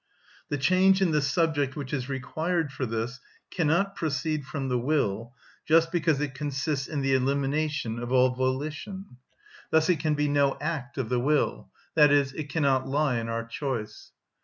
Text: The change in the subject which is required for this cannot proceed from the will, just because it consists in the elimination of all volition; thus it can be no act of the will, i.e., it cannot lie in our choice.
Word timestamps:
The 0.49 0.57
change 0.57 0.99
in 0.99 1.11
the 1.11 1.21
subject 1.21 1.75
which 1.75 1.93
is 1.93 2.09
required 2.09 2.71
for 2.71 2.87
this 2.87 3.19
cannot 3.51 3.95
proceed 3.95 4.47
from 4.47 4.67
the 4.67 4.79
will, 4.79 5.35
just 5.67 5.91
because 5.91 6.19
it 6.19 6.33
consists 6.33 6.87
in 6.87 7.01
the 7.01 7.13
elimination 7.13 7.99
of 7.99 8.11
all 8.11 8.33
volition; 8.33 9.17
thus 9.69 9.89
it 9.91 9.99
can 9.99 10.15
be 10.15 10.27
no 10.27 10.57
act 10.59 10.97
of 10.97 11.09
the 11.09 11.19
will, 11.19 11.69
i.e., 11.95 12.03
it 12.11 12.49
cannot 12.49 12.87
lie 12.87 13.19
in 13.19 13.29
our 13.29 13.45
choice. 13.45 14.11